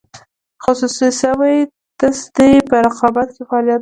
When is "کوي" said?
3.67-3.69